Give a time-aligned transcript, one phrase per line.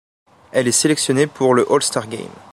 [0.51, 2.21] Elle est sélectionnée pour le All-Star Game.